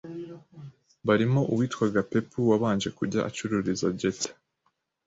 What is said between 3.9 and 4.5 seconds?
Jetha